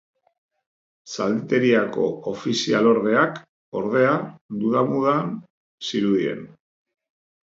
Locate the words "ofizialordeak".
2.31-3.37